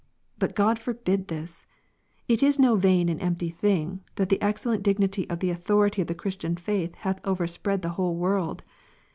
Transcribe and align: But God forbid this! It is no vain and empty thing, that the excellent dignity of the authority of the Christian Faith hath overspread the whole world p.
But 0.39 0.55
God 0.55 0.79
forbid 0.79 1.27
this! 1.27 1.67
It 2.27 2.41
is 2.41 2.57
no 2.57 2.75
vain 2.75 3.07
and 3.07 3.21
empty 3.21 3.51
thing, 3.51 4.01
that 4.15 4.29
the 4.29 4.41
excellent 4.41 4.81
dignity 4.81 5.29
of 5.29 5.41
the 5.41 5.51
authority 5.51 6.01
of 6.01 6.07
the 6.07 6.15
Christian 6.15 6.57
Faith 6.57 6.95
hath 7.05 7.21
overspread 7.23 7.83
the 7.83 7.89
whole 7.89 8.15
world 8.15 8.63
p. 8.65 8.71